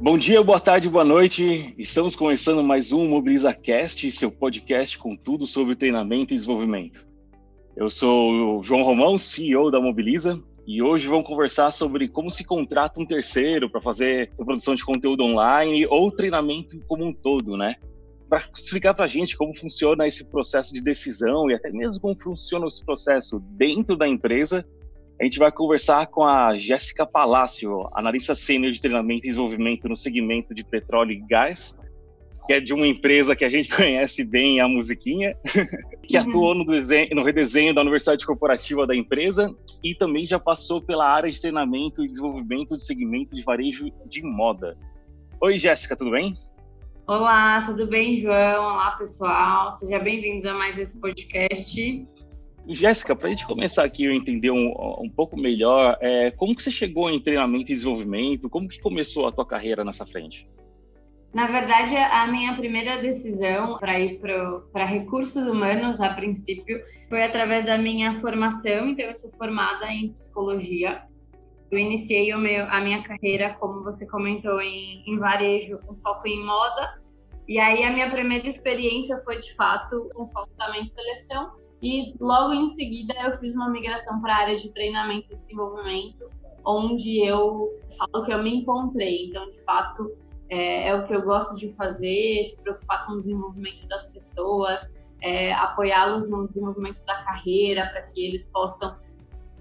Bom 0.00 0.16
dia, 0.16 0.40
boa 0.44 0.60
tarde, 0.60 0.88
boa 0.88 1.04
noite. 1.04 1.74
Estamos 1.76 2.14
começando 2.14 2.62
mais 2.62 2.92
um 2.92 3.08
MobilizaCast, 3.08 4.08
seu 4.12 4.30
podcast 4.30 4.96
com 4.96 5.16
tudo 5.16 5.44
sobre 5.44 5.74
treinamento 5.74 6.32
e 6.32 6.36
desenvolvimento. 6.36 7.04
Eu 7.76 7.90
sou 7.90 8.58
o 8.60 8.62
João 8.62 8.84
Romão, 8.84 9.18
CEO 9.18 9.72
da 9.72 9.80
Mobiliza, 9.80 10.40
e 10.64 10.80
hoje 10.80 11.08
vamos 11.08 11.26
conversar 11.26 11.72
sobre 11.72 12.06
como 12.06 12.30
se 12.30 12.44
contrata 12.44 13.00
um 13.00 13.04
terceiro 13.04 13.68
para 13.68 13.80
fazer 13.80 14.30
produção 14.36 14.76
de 14.76 14.84
conteúdo 14.84 15.24
online 15.24 15.84
ou 15.86 16.12
treinamento 16.12 16.78
como 16.86 17.04
um 17.04 17.12
todo, 17.12 17.56
né? 17.56 17.74
Para 18.28 18.48
explicar 18.54 18.94
para 18.94 19.04
a 19.04 19.08
gente 19.08 19.36
como 19.36 19.52
funciona 19.52 20.06
esse 20.06 20.24
processo 20.30 20.72
de 20.72 20.80
decisão 20.80 21.50
e 21.50 21.54
até 21.54 21.72
mesmo 21.72 22.00
como 22.00 22.16
funciona 22.16 22.68
esse 22.68 22.86
processo 22.86 23.40
dentro 23.56 23.96
da 23.96 24.06
empresa, 24.06 24.64
a 25.20 25.24
gente 25.24 25.38
vai 25.38 25.50
conversar 25.50 26.06
com 26.06 26.24
a 26.24 26.56
Jéssica 26.56 27.04
Palácio, 27.04 27.88
analista 27.92 28.34
sênior 28.34 28.70
de 28.70 28.80
treinamento 28.80 29.26
e 29.26 29.30
desenvolvimento 29.30 29.88
no 29.88 29.96
segmento 29.96 30.54
de 30.54 30.62
petróleo 30.62 31.12
e 31.12 31.20
gás, 31.28 31.76
que 32.46 32.52
é 32.52 32.60
de 32.60 32.72
uma 32.72 32.86
empresa 32.86 33.34
que 33.34 33.44
a 33.44 33.48
gente 33.48 33.68
conhece 33.74 34.24
bem, 34.24 34.60
a 34.60 34.68
Musiquinha, 34.68 35.36
que 36.06 36.16
uhum. 36.16 36.22
atuou 36.22 36.54
no, 36.54 36.64
desenho, 36.64 37.16
no 37.16 37.24
redesenho 37.24 37.74
da 37.74 37.80
universidade 37.80 38.24
corporativa 38.24 38.86
da 38.86 38.94
empresa 38.94 39.52
e 39.82 39.92
também 39.92 40.24
já 40.24 40.38
passou 40.38 40.80
pela 40.80 41.08
área 41.08 41.30
de 41.30 41.40
treinamento 41.40 42.04
e 42.04 42.08
desenvolvimento 42.08 42.70
do 42.70 42.80
segmento 42.80 43.34
de 43.34 43.42
varejo 43.42 43.90
de 44.06 44.22
moda. 44.22 44.76
Oi, 45.40 45.58
Jéssica, 45.58 45.96
tudo 45.96 46.12
bem? 46.12 46.36
Olá, 47.08 47.62
tudo 47.62 47.88
bem, 47.88 48.20
João? 48.20 48.64
Olá, 48.64 48.92
pessoal. 48.92 49.72
Seja 49.72 49.98
bem-vindos 49.98 50.44
a 50.46 50.54
mais 50.54 50.78
esse 50.78 51.00
podcast. 51.00 52.06
Jéssica, 52.74 53.16
para 53.16 53.28
a 53.28 53.30
gente 53.30 53.46
começar 53.46 53.84
aqui 53.84 54.06
a 54.06 54.14
entender 54.14 54.50
um, 54.50 54.74
um 55.00 55.08
pouco 55.08 55.38
melhor, 55.38 55.96
é, 56.00 56.30
como 56.30 56.54
que 56.54 56.62
você 56.62 56.70
chegou 56.70 57.08
em 57.08 57.18
treinamento 57.18 57.72
e 57.72 57.74
desenvolvimento? 57.74 58.50
Como 58.50 58.68
que 58.68 58.80
começou 58.80 59.26
a 59.26 59.32
tua 59.32 59.46
carreira 59.46 59.82
nessa 59.84 60.04
frente? 60.04 60.46
Na 61.32 61.46
verdade, 61.46 61.96
a 61.96 62.26
minha 62.26 62.54
primeira 62.54 63.00
decisão 63.00 63.78
para 63.78 63.98
ir 63.98 64.20
para 64.20 64.84
recursos 64.84 65.46
humanos, 65.46 66.00
a 66.00 66.10
princípio, 66.10 66.82
foi 67.08 67.22
através 67.22 67.64
da 67.64 67.78
minha 67.78 68.20
formação. 68.20 68.88
Então, 68.88 69.06
eu 69.06 69.16
sou 69.16 69.30
formada 69.32 69.86
em 69.90 70.12
psicologia. 70.12 71.02
Eu 71.70 71.78
iniciei 71.78 72.34
meu, 72.34 72.66
a 72.66 72.80
minha 72.80 73.02
carreira, 73.02 73.54
como 73.54 73.82
você 73.82 74.06
comentou, 74.06 74.60
em, 74.60 75.02
em 75.06 75.18
varejo, 75.18 75.78
com 75.86 75.94
foco 75.96 76.26
em 76.26 76.44
moda. 76.44 77.00
E 77.46 77.58
aí, 77.58 77.82
a 77.82 77.90
minha 77.90 78.10
primeira 78.10 78.46
experiência 78.46 79.18
foi, 79.24 79.38
de 79.38 79.54
fato, 79.54 80.10
com 80.14 80.26
foco 80.26 80.50
também 80.56 80.84
de 80.84 80.92
seleção 80.92 81.50
e 81.80 82.14
logo 82.20 82.52
em 82.52 82.68
seguida 82.68 83.14
eu 83.24 83.34
fiz 83.34 83.54
uma 83.54 83.70
migração 83.70 84.20
para 84.20 84.34
a 84.34 84.38
área 84.38 84.56
de 84.56 84.72
treinamento 84.72 85.32
e 85.32 85.36
desenvolvimento, 85.36 86.28
onde 86.64 87.24
eu 87.24 87.72
falo 87.96 88.24
que 88.24 88.32
eu 88.32 88.42
me 88.42 88.56
encontrei. 88.56 89.26
Então, 89.26 89.48
de 89.48 89.62
fato, 89.64 90.12
é, 90.50 90.88
é 90.88 90.94
o 90.94 91.06
que 91.06 91.14
eu 91.14 91.22
gosto 91.22 91.56
de 91.56 91.72
fazer, 91.74 92.44
se 92.44 92.60
preocupar 92.60 93.06
com 93.06 93.12
o 93.12 93.18
desenvolvimento 93.18 93.86
das 93.86 94.08
pessoas, 94.08 94.82
é, 95.22 95.52
apoiá-los 95.54 96.28
no 96.28 96.48
desenvolvimento 96.48 97.04
da 97.04 97.22
carreira, 97.22 97.86
para 97.86 98.02
que 98.02 98.26
eles 98.26 98.46
possam 98.46 98.96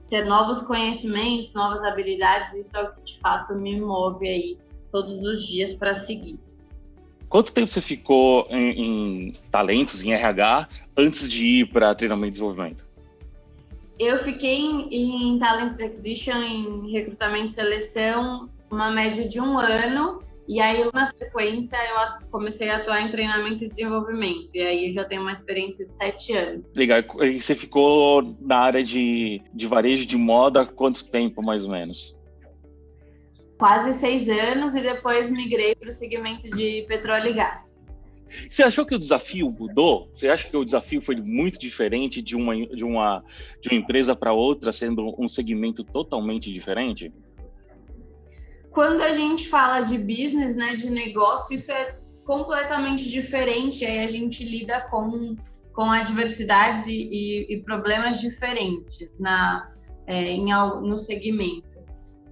ter 0.10 0.26
novos 0.26 0.62
conhecimentos, 0.62 1.54
novas 1.54 1.84
habilidades. 1.84 2.54
Isso 2.54 2.76
é 2.76 2.84
o 2.84 2.96
que 2.96 3.02
de 3.04 3.20
fato 3.20 3.54
me 3.56 3.80
move 3.80 4.28
aí 4.28 4.58
todos 4.92 5.22
os 5.22 5.46
dias 5.46 5.74
para 5.74 5.96
seguir. 5.96 6.40
Quanto 7.30 7.54
tempo 7.54 7.68
você 7.68 7.82
ficou 7.82 8.48
em, 8.50 9.28
em 9.28 9.32
talentos, 9.52 10.04
em 10.04 10.14
RH, 10.14 10.70
antes 10.98 11.30
de 11.30 11.62
ir 11.62 11.66
para 11.72 11.94
treinamento 11.94 12.28
e 12.28 12.32
desenvolvimento? 12.32 12.86
Eu 14.00 14.20
fiquei 14.20 14.60
em, 14.60 15.34
em 15.34 15.40
Talent 15.40 15.80
Acquisition, 15.82 16.38
em 16.38 16.92
recrutamento 16.92 17.48
e 17.48 17.54
seleção, 17.54 18.50
uma 18.72 18.92
média 18.92 19.28
de 19.28 19.42
um 19.42 19.58
ano. 19.58 20.22
E 20.48 20.62
aí, 20.62 20.90
na 20.94 21.06
sequência, 21.06 21.78
eu 21.78 22.30
comecei 22.30 22.70
a 22.70 22.78
atuar 22.78 23.02
em 23.02 23.10
treinamento 23.10 23.66
e 23.66 23.68
desenvolvimento. 23.68 24.50
E 24.54 24.62
aí, 24.62 24.88
eu 24.88 24.94
já 24.94 25.04
tenho 25.04 25.22
uma 25.22 25.34
experiência 25.34 25.86
de 25.86 25.98
sete 25.98 26.32
anos. 26.32 26.64
Legal. 26.74 27.04
E 27.22 27.42
você 27.42 27.54
ficou 27.54 28.38
na 28.40 28.58
área 28.60 28.82
de, 28.82 29.42
de 29.54 29.68
varejo 29.68 30.06
de 30.06 30.16
moda 30.16 30.62
há 30.62 30.66
quanto 30.66 31.10
tempo, 31.10 31.44
mais 31.44 31.66
ou 31.66 31.72
menos? 31.72 32.17
Quase 33.58 33.94
seis 33.94 34.30
anos 34.30 34.76
e 34.76 34.82
depois 34.82 35.30
migrei 35.30 35.76
para 35.76 35.90
o 35.90 35.92
segmento 35.92 36.48
de 36.50 36.86
petróleo 36.88 37.28
e 37.28 37.34
gás. 37.34 37.78
Você 38.50 38.62
achou 38.62 38.86
que 38.86 38.94
o 38.94 39.00
desafio 39.00 39.50
mudou? 39.50 40.10
Você 40.14 40.30
acha 40.30 40.48
que 40.48 40.56
o 40.56 40.64
desafio 40.64 41.02
foi 41.02 41.16
muito 41.16 41.60
diferente 41.60 42.22
de 42.22 42.36
uma, 42.36 42.56
de 42.56 42.84
uma, 42.84 43.24
de 43.62 43.70
uma 43.70 43.80
empresa 43.80 44.16
para 44.16 44.32
outra, 44.32 44.72
sendo 44.72 45.16
um 45.18 45.28
segmento 45.28 45.84
totalmente 45.84 46.52
diferente? 46.52 47.12
Quando 48.72 49.02
a 49.02 49.14
gente 49.14 49.48
fala 49.48 49.82
de 49.82 49.98
business, 49.98 50.56
né, 50.56 50.76
de 50.76 50.90
negócio, 50.90 51.56
isso 51.56 51.72
é 51.72 51.98
completamente 52.26 53.10
diferente. 53.10 53.84
Aí 53.84 54.00
a 54.00 54.08
gente 54.08 54.44
lida 54.44 54.82
com, 54.82 55.36
com 55.74 55.90
adversidades 55.90 56.86
e, 56.86 56.92
e, 56.92 57.56
e 57.56 57.64
problemas 57.64 58.22
diferentes 58.22 59.18
na, 59.20 59.72
é, 60.06 60.32
em, 60.32 60.46
no 60.46 61.00
segmento. 61.00 61.77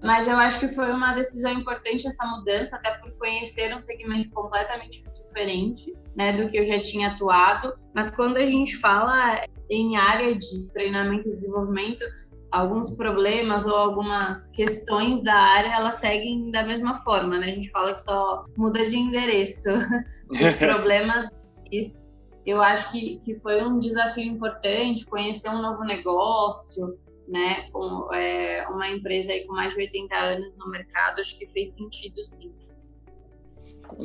Mas 0.06 0.28
eu 0.28 0.38
acho 0.38 0.60
que 0.60 0.70
foi 0.70 0.92
uma 0.92 1.14
decisão 1.14 1.52
importante 1.54 2.06
essa 2.06 2.26
mudança, 2.28 2.76
até 2.76 2.92
por 2.92 3.12
conhecer 3.14 3.76
um 3.76 3.82
segmento 3.82 4.30
completamente 4.30 5.04
diferente, 5.04 5.92
né, 6.16 6.34
do 6.34 6.48
que 6.48 6.58
eu 6.58 6.66
já 6.66 6.80
tinha 6.80 7.10
atuado. 7.10 7.74
Mas 7.94 8.12
quando 8.12 8.38
a 8.38 8.46
gente 8.46 8.78
fala 8.78 9.44
em 9.68 9.98
área 9.98 10.36
de 10.36 10.68
treinamento 10.72 11.28
e 11.28 11.34
desenvolvimento, 11.34 12.06
alguns 12.52 12.92
problemas 12.92 13.66
ou 13.66 13.76
algumas 13.76 14.52
questões 14.52 15.24
da 15.24 15.36
área, 15.36 15.76
elas 15.76 15.96
seguem 15.96 16.52
da 16.52 16.64
mesma 16.64 17.00
forma, 17.00 17.40
né? 17.40 17.48
A 17.48 17.56
gente 17.56 17.72
fala 17.72 17.94
que 17.94 18.02
só 18.02 18.46
muda 18.56 18.86
de 18.86 18.98
endereço. 18.98 19.70
Os 20.30 20.54
problemas, 20.58 21.30
isso. 21.72 22.08
Eu 22.46 22.62
acho 22.62 22.92
que, 22.92 23.20
que 23.26 23.34
foi 23.36 23.66
um 23.66 23.80
desafio 23.80 24.24
importante 24.24 25.06
conhecer 25.06 25.50
um 25.50 25.62
novo 25.62 25.84
negócio, 25.84 26.96
né, 27.28 27.70
com 27.72 28.14
é, 28.14 28.68
uma 28.70 28.90
empresa 28.90 29.32
aí 29.32 29.46
com 29.46 29.54
mais 29.54 29.74
de 29.74 29.82
80 29.82 30.16
anos 30.16 30.58
no 30.58 30.70
mercado, 30.70 31.22
acho 31.22 31.38
que 31.38 31.48
fez 31.48 31.70
sentido 31.70 32.24
sim. 32.24 32.52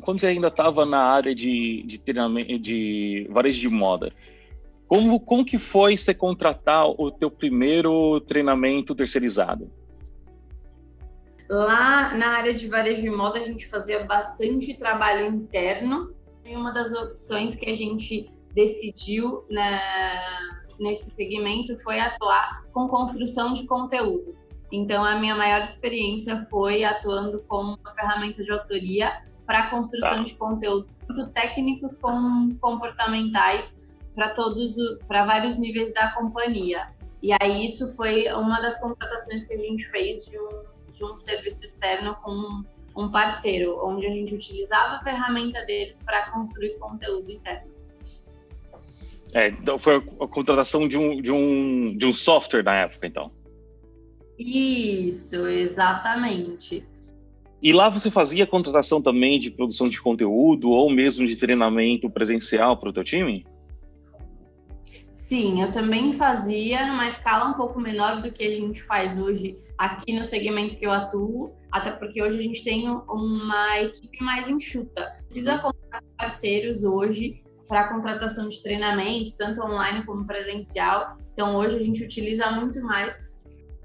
Quando 0.03 0.21
você 0.21 0.29
ainda 0.29 0.49
estava 0.49 0.85
na 0.85 1.03
área 1.03 1.35
de, 1.35 1.83
de 1.87 1.99
treinamento, 1.99 2.59
de 2.59 3.27
varejo 3.31 3.61
de 3.61 3.69
moda, 3.69 4.13
como, 4.87 5.21
como 5.21 5.45
que 5.45 5.59
foi 5.59 5.97
você 5.97 6.13
contratar 6.13 6.87
o 6.87 7.11
teu 7.11 7.31
primeiro 7.31 8.21
treinamento 8.21 8.95
terceirizado? 8.95 9.71
Lá 11.49 12.15
na 12.17 12.29
área 12.37 12.55
de 12.55 12.69
varejo 12.69 13.03
de 13.03 13.11
moda, 13.11 13.39
a 13.39 13.45
gente 13.45 13.67
fazia 13.69 14.05
bastante 14.05 14.77
trabalho 14.79 15.27
interno. 15.27 16.15
E 16.45 16.57
uma 16.57 16.73
das 16.73 16.93
opções 16.93 17.55
que 17.55 17.71
a 17.71 17.75
gente 17.75 18.31
decidiu 18.55 19.45
na, 19.51 19.63
né, 19.63 19.81
nesse 20.81 21.15
segmento 21.15 21.77
foi 21.79 22.01
atuar 22.01 22.65
com 22.73 22.89
construção 22.89 23.53
de 23.53 23.67
conteúdo. 23.67 24.35
Então, 24.73 25.05
a 25.05 25.17
minha 25.17 25.37
maior 25.37 25.63
experiência 25.63 26.41
foi 26.47 26.85
atuando 26.85 27.45
como 27.49 27.77
uma 27.77 27.93
ferramenta 27.93 28.43
de 28.43 28.51
autoria 28.51 29.23
para 29.45 29.65
a 29.65 29.71
construção 29.71 30.19
tá. 30.19 30.23
de 30.23 30.35
conteúdo, 30.35 30.89
tanto 31.07 31.29
técnicos 31.31 31.97
como 31.97 32.55
comportamentais 32.57 33.93
para 34.15 34.31
todos, 34.31 34.77
para 35.09 35.25
vários 35.25 35.57
níveis 35.57 35.93
da 35.93 36.13
companhia. 36.13 36.89
E 37.23 37.33
aí 37.41 37.65
isso 37.65 37.89
foi 37.97 38.33
uma 38.33 38.61
das 38.61 38.81
contratações 38.81 39.45
que 39.45 39.55
a 39.55 39.59
gente 39.59 39.85
fez 39.91 40.25
de 40.25 40.39
um, 40.39 40.63
de 40.93 41.05
um 41.05 41.19
serviço 41.19 41.65
externo 41.65 42.15
com 42.23 42.63
um 42.97 43.11
parceiro, 43.11 43.79
onde 43.85 44.07
a 44.07 44.11
gente 44.11 44.35
utilizava 44.35 44.97
a 44.97 45.03
ferramenta 45.03 45.65
deles 45.65 46.01
para 46.05 46.31
construir 46.31 46.79
conteúdo 46.79 47.31
interno. 47.31 47.80
É, 49.35 49.49
então 49.49 49.79
foi 49.79 49.97
a 49.97 50.27
contratação 50.27 50.89
de 50.89 50.99
um, 50.99 51.21
de, 51.21 51.31
um, 51.31 51.97
de 51.97 52.07
um 52.07 52.13
software 52.13 52.63
na 52.63 52.81
época, 52.81 53.07
então. 53.07 53.31
Isso, 54.39 55.47
exatamente. 55.47 56.85
E 57.63 57.73
lá 57.73 57.89
você 57.89 58.11
fazia 58.11 58.47
contratação 58.47 59.03
também 59.03 59.39
de 59.39 59.51
produção 59.51 59.89
de 59.89 60.01
conteúdo 60.01 60.71
ou 60.71 60.91
mesmo 60.91 61.27
de 61.27 61.37
treinamento 61.37 62.09
presencial 62.09 62.77
para 62.79 62.89
o 62.89 62.93
teu 62.93 63.05
time? 63.05 63.47
Sim, 65.13 65.63
eu 65.63 65.71
também 65.71 66.15
fazia 66.15 66.87
numa 66.87 67.07
escala 67.07 67.51
um 67.51 67.55
pouco 67.55 67.79
menor 67.79 68.23
do 68.23 68.33
que 68.33 68.43
a 68.43 68.51
gente 68.51 68.83
faz 68.83 69.21
hoje 69.21 69.57
aqui 69.79 70.19
no 70.19 70.25
segmento 70.25 70.77
que 70.77 70.87
eu 70.87 70.91
atuo, 70.91 71.55
até 71.71 71.91
porque 71.91 72.21
hoje 72.21 72.39
a 72.39 72.43
gente 72.43 72.65
tem 72.65 72.89
uma 72.89 73.81
equipe 73.81 74.25
mais 74.25 74.49
enxuta. 74.49 75.13
Precisa 75.27 75.59
contratar 75.59 76.03
parceiros 76.19 76.83
hoje 76.83 77.43
para 77.71 77.87
contratação 77.87 78.49
de 78.49 78.61
treinamento, 78.61 79.37
tanto 79.39 79.63
online 79.63 80.05
como 80.05 80.27
presencial. 80.27 81.17
Então, 81.33 81.55
hoje 81.55 81.77
a 81.77 81.79
gente 81.79 82.03
utiliza 82.03 82.51
muito 82.51 82.83
mais. 82.83 83.17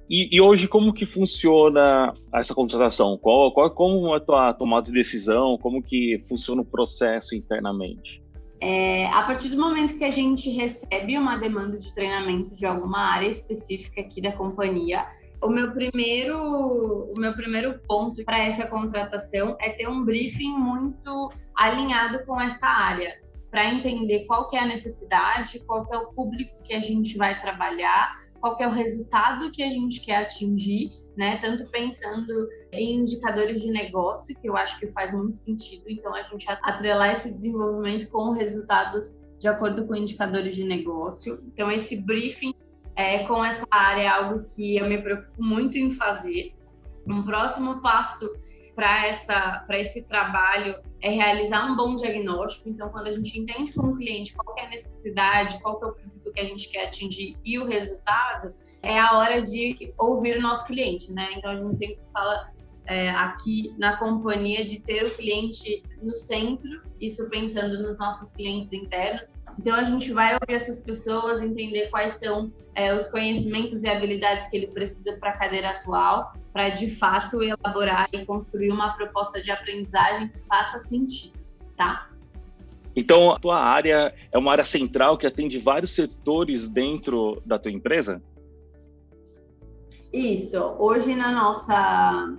E, 0.10 0.36
e 0.36 0.42
hoje, 0.42 0.68
como 0.68 0.92
que 0.92 1.06
funciona 1.06 2.12
essa 2.34 2.56
contratação? 2.56 3.16
Qual, 3.16 3.54
qual, 3.54 3.70
como 3.70 4.12
é 4.12 4.18
a 4.18 4.20
tua 4.20 4.54
tomada 4.56 4.88
de 4.88 4.92
decisão? 4.92 5.56
Como 5.60 5.84
que 5.84 6.20
funciona 6.28 6.64
o 6.64 6.66
processo 6.66 7.36
internamente? 7.36 8.24
É, 8.60 9.06
a 9.06 9.22
partir 9.22 9.50
do 9.50 9.60
momento 9.60 10.00
que 10.00 10.04
a 10.04 10.10
gente 10.10 10.50
recebe 10.50 11.16
uma 11.16 11.38
demanda 11.38 11.78
de 11.78 11.94
treinamento 11.94 12.56
de 12.56 12.66
alguma 12.66 13.14
área 13.14 13.28
específica 13.28 14.02
aqui 14.02 14.20
da 14.20 14.32
companhia, 14.32 15.06
o 15.44 15.48
meu 15.48 15.72
primeiro, 15.72 16.40
o 16.40 17.14
meu 17.20 17.34
primeiro 17.34 17.78
ponto 17.88 18.26
para 18.26 18.40
essa 18.40 18.66
contratação 18.66 19.56
é 19.60 19.70
ter 19.70 19.88
um 19.88 20.04
briefing 20.04 20.58
muito 20.58 21.32
alinhado 21.56 22.26
com 22.26 22.42
essa 22.42 22.68
área, 22.68 23.24
para 23.56 23.74
entender 23.74 24.26
qual 24.26 24.50
que 24.50 24.58
é 24.58 24.60
a 24.60 24.66
necessidade, 24.66 25.62
qual 25.62 25.86
que 25.86 25.96
é 25.96 25.98
o 25.98 26.08
público 26.08 26.62
que 26.62 26.74
a 26.74 26.82
gente 26.82 27.18
vai 27.18 27.40
trabalhar, 27.40 28.22
qual 28.42 28.58
que 28.58 28.64
é 28.64 28.68
o 28.68 28.72
resultado 28.72 29.50
que 29.50 29.64
a 29.64 29.70
gente 29.70 30.02
quer 30.02 30.24
atingir, 30.24 30.92
né? 31.16 31.38
Tanto 31.38 31.66
pensando 31.72 32.50
em 32.74 32.98
indicadores 32.98 33.62
de 33.62 33.72
negócio, 33.72 34.36
que 34.36 34.50
eu 34.50 34.58
acho 34.58 34.78
que 34.78 34.88
faz 34.88 35.14
muito 35.14 35.38
sentido, 35.38 35.86
então 35.88 36.14
a 36.14 36.22
gente 36.24 36.46
atrelar 36.50 37.14
esse 37.14 37.34
desenvolvimento 37.34 38.10
com 38.10 38.32
resultados 38.32 39.18
de 39.40 39.48
acordo 39.48 39.88
com 39.88 39.96
indicadores 39.96 40.54
de 40.54 40.66
negócio. 40.66 41.42
Então 41.54 41.72
esse 41.72 41.96
briefing 41.96 42.54
é, 42.94 43.20
com 43.20 43.42
essa 43.42 43.66
área 43.72 44.02
é 44.02 44.08
algo 44.08 44.46
que 44.54 44.76
eu 44.76 44.86
me 44.86 45.02
preocupo 45.02 45.42
muito 45.42 45.78
em 45.78 45.94
fazer. 45.94 46.54
Um 47.08 47.24
próximo 47.24 47.82
passo 47.82 48.30
para 48.76 49.08
essa 49.08 49.64
para 49.66 49.80
esse 49.80 50.06
trabalho 50.06 50.76
é 51.06 51.10
realizar 51.10 51.72
um 51.72 51.76
bom 51.76 51.96
diagnóstico. 51.96 52.68
Então, 52.68 52.90
quando 52.90 53.06
a 53.06 53.14
gente 53.14 53.40
entende 53.40 53.72
com 53.74 53.90
o 53.90 53.96
cliente 53.96 54.34
qual 54.34 54.58
é 54.58 54.66
a 54.66 54.70
necessidade, 54.70 55.62
qual 55.62 55.80
é 55.84 55.86
o 55.86 55.94
público 55.94 56.32
que 56.34 56.40
a 56.40 56.46
gente 56.46 56.68
quer 56.68 56.88
atingir 56.88 57.38
e 57.46 57.60
o 57.60 57.68
resultado, 57.68 58.56
é 58.82 59.00
a 59.00 59.16
hora 59.16 59.40
de 59.40 59.94
ouvir 60.00 60.38
o 60.38 60.42
nosso 60.42 60.66
cliente, 60.66 61.14
né? 61.14 61.30
Então, 61.38 61.52
a 61.52 61.56
gente 61.58 61.78
sempre 61.78 62.00
fala 62.12 62.50
é, 62.88 63.12
aqui 63.12 63.76
na 63.78 63.98
companhia 63.98 64.66
de 64.66 64.80
ter 64.80 65.06
o 65.06 65.16
cliente 65.16 65.84
no 66.02 66.18
centro, 66.18 66.82
isso 67.00 67.30
pensando 67.30 67.84
nos 67.84 68.00
nossos 68.00 68.32
clientes 68.32 68.74
internos, 68.74 69.28
então 69.60 69.76
a 69.76 69.84
gente 69.84 70.12
vai 70.12 70.34
ouvir 70.34 70.56
essas 70.56 70.80
pessoas, 70.80 71.42
entender 71.42 71.90
quais 71.90 72.16
são 72.16 72.52
é, 72.74 72.94
os 72.96 73.08
conhecimentos 73.08 73.84
e 73.84 73.88
habilidades 73.88 74.48
que 74.50 74.58
ele 74.58 74.68
precisa 74.68 75.16
para 75.18 75.30
a 75.30 75.38
cadeira 75.38 75.70
atual, 75.70 76.34
para 76.56 76.70
de 76.70 76.90
fato 76.90 77.44
elaborar 77.44 78.08
e 78.14 78.26
construir 78.26 78.72
uma 78.72 78.94
proposta 78.94 79.42
de 79.42 79.52
aprendizagem 79.52 80.30
que 80.30 80.40
faça 80.48 80.80
sentido, 80.80 81.38
tá? 81.76 82.10
Então 82.96 83.30
a 83.30 83.38
tua 83.38 83.60
área 83.60 84.16
é 84.32 84.38
uma 84.38 84.54
área 84.54 84.64
central 84.64 85.18
que 85.18 85.28
atende 85.28 85.60
vários 85.60 85.92
setores 85.92 86.70
dentro 86.70 87.42
da 87.46 87.60
tua 87.60 87.74
empresa? 87.74 88.24
Isso. 90.14 90.58
Hoje 90.80 91.14
na 91.14 91.30
nossa 91.30 92.38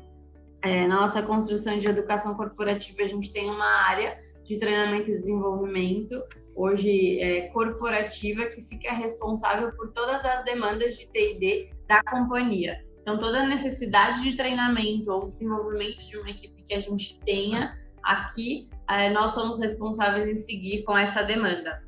é, 0.63 0.87
na 0.87 1.03
nossa 1.03 1.23
construção 1.23 1.79
de 1.79 1.87
educação 1.87 2.35
corporativa 2.37 3.03
a 3.03 3.07
gente 3.07 3.31
tem 3.31 3.51
uma 3.51 3.87
área 3.87 4.19
de 4.45 4.59
treinamento 4.59 5.11
e 5.11 5.19
desenvolvimento 5.19 6.23
hoje 6.55 7.21
é, 7.21 7.49
corporativa 7.49 8.47
que 8.47 8.63
fica 8.63 8.95
responsável 8.95 9.71
por 9.73 9.93
todas 9.93 10.25
as 10.25 10.43
demandas 10.43 10.97
de 10.97 11.07
T&D 11.07 11.69
da 11.87 12.03
companhia. 12.05 12.86
Então, 13.07 13.19
toda 13.19 13.47
necessidade 13.47 14.21
de 14.25 14.37
treinamento 14.37 15.13
ou 15.13 15.31
desenvolvimento 15.31 16.05
de 16.05 16.19
uma 16.19 16.29
equipe 16.29 16.61
que 16.65 16.75
a 16.75 16.81
gente 16.81 17.21
tenha 17.21 17.79
aqui, 18.03 18.69
é, 18.91 19.11
nós 19.11 19.31
somos 19.31 19.61
responsáveis 19.61 20.29
em 20.29 20.35
seguir 20.35 20.83
com 20.83 20.99
essa 20.99 21.23
demanda. 21.23 21.85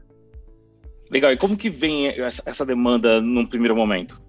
Legal. 1.10 1.32
E 1.32 1.36
como 1.36 1.56
que 1.56 1.68
vem 1.68 2.06
essa 2.06 2.64
demanda 2.64 3.20
num 3.20 3.44
primeiro 3.44 3.74
momento? 3.74 4.22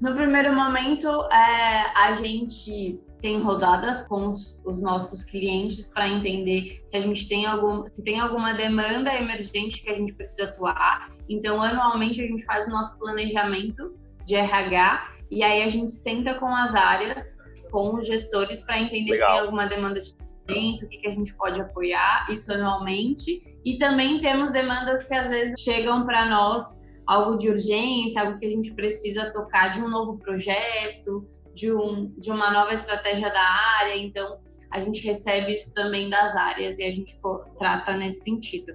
No 0.00 0.14
primeiro 0.14 0.54
momento, 0.54 1.08
é, 1.32 1.90
a 1.96 2.12
gente 2.12 3.00
tem 3.20 3.40
rodadas 3.40 4.06
com 4.06 4.28
os, 4.28 4.56
os 4.64 4.80
nossos 4.80 5.24
clientes 5.24 5.88
para 5.88 6.08
entender 6.08 6.80
se 6.84 6.96
a 6.96 7.00
gente 7.00 7.26
tem 7.26 7.44
algum, 7.44 7.88
se 7.88 8.04
tem 8.04 8.20
alguma 8.20 8.52
demanda 8.52 9.12
emergente 9.12 9.82
que 9.82 9.90
a 9.90 9.94
gente 9.94 10.14
precisa 10.14 10.44
atuar. 10.44 11.10
Então, 11.28 11.60
anualmente 11.60 12.22
a 12.22 12.26
gente 12.28 12.44
faz 12.44 12.68
o 12.68 12.70
nosso 12.70 12.96
planejamento 13.00 14.03
de 14.24 14.34
RH 14.34 15.14
e 15.30 15.42
aí 15.42 15.62
a 15.62 15.68
gente 15.68 15.92
senta 15.92 16.34
com 16.34 16.46
as 16.46 16.74
áreas, 16.74 17.36
com 17.70 17.96
os 17.96 18.06
gestores 18.06 18.60
para 18.60 18.80
entender 18.80 19.12
Legal. 19.12 19.28
se 19.28 19.34
tem 19.34 19.44
alguma 19.44 19.66
demanda 19.66 20.00
de 20.00 20.14
o 20.46 20.88
que, 20.88 20.98
que 20.98 21.08
a 21.08 21.10
gente 21.10 21.34
pode 21.36 21.60
apoiar, 21.60 22.26
isso 22.30 22.52
anualmente. 22.52 23.42
E 23.64 23.78
também 23.78 24.20
temos 24.20 24.52
demandas 24.52 25.04
que 25.04 25.14
às 25.14 25.28
vezes 25.28 25.58
chegam 25.58 26.04
para 26.04 26.28
nós, 26.28 26.62
algo 27.06 27.36
de 27.36 27.48
urgência, 27.48 28.22
algo 28.22 28.38
que 28.38 28.46
a 28.46 28.50
gente 28.50 28.74
precisa 28.74 29.32
tocar 29.32 29.68
de 29.68 29.80
um 29.80 29.88
novo 29.88 30.18
projeto, 30.18 31.26
de, 31.54 31.72
um, 31.72 32.12
de 32.18 32.30
uma 32.30 32.52
nova 32.52 32.74
estratégia 32.74 33.30
da 33.30 33.42
área, 33.80 33.96
então 33.96 34.38
a 34.70 34.80
gente 34.80 35.02
recebe 35.06 35.54
isso 35.54 35.72
também 35.72 36.10
das 36.10 36.34
áreas 36.36 36.78
e 36.78 36.84
a 36.84 36.90
gente 36.90 37.12
trata 37.58 37.96
nesse 37.96 38.24
sentido. 38.24 38.74